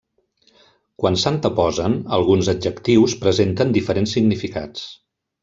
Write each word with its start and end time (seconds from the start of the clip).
Quan 1.03 1.17
s'anteposen, 1.23 1.97
alguns 2.17 2.49
adjectius 2.55 3.15
presenten 3.27 3.77
diferents 3.77 4.17
significats. 4.19 4.89